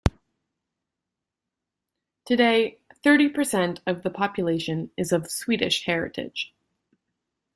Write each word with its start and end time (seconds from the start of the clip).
Today, 2.25 2.79
thirty 3.03 3.29
percent 3.29 3.81
of 3.85 4.01
the 4.01 4.09
population 4.09 4.89
is 4.97 5.11
of 5.11 5.29
Swedish 5.29 5.85
heritage. 5.85 6.55